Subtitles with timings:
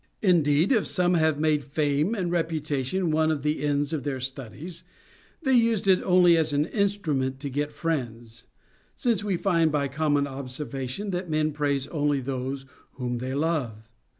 [0.19, 4.83] If indeed some have made fame and reputation one of the ends of their studies,
[5.43, 8.45] they used it only as an instrument to get friends;
[8.95, 11.45] since we find by common observation that WITH GREAT MEN.
[11.45, 13.87] Ο 73 men praise only those whom they love.